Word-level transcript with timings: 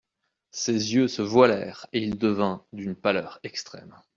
Ses 0.49 0.95
yeux 0.95 1.07
se 1.07 1.21
voilèrent 1.21 1.85
et 1.93 1.99
il 2.01 2.17
devint 2.17 2.65
d'une 2.73 2.95
pâleur 2.95 3.39
extrême. 3.43 3.95